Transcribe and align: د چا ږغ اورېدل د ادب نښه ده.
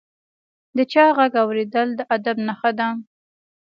د 0.77 0.79
چا 0.91 1.05
ږغ 1.17 1.33
اورېدل 1.45 1.87
د 1.95 2.01
ادب 2.15 2.37
نښه 2.47 2.71
ده. 2.77 2.87